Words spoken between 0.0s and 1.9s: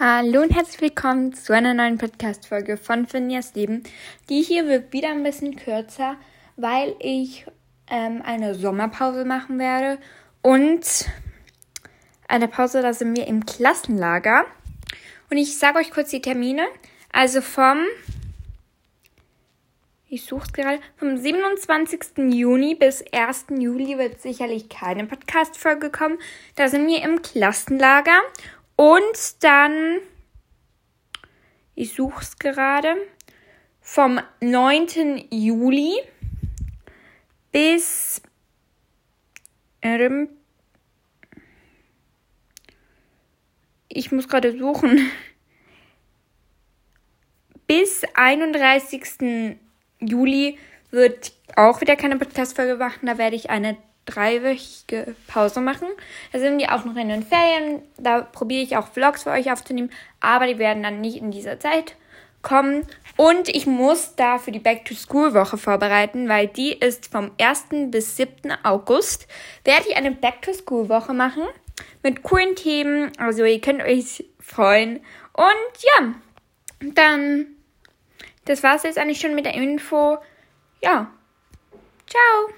Hallo und herzlich willkommen zu einer